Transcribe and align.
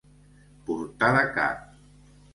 Portar 0.69 1.11
de 1.19 1.23
cap. 1.39 1.63